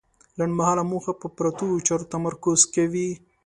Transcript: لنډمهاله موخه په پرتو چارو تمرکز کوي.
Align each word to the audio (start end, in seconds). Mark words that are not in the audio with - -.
لنډمهاله 0.37 0.83
موخه 0.91 1.13
په 1.21 1.27
پرتو 1.37 1.67
چارو 1.87 2.09
تمرکز 2.13 2.59
کوي. 2.75 3.09